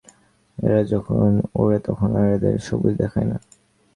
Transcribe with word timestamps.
এরা 0.57 0.81
যখন 0.93 1.29
ওড়ে 1.55 1.77
তখন 1.87 2.09
আর 2.15 2.27
এদের 2.35 2.55
সবুজ 2.67 2.93
দেখায় 2.97 3.27
না। 3.27 3.37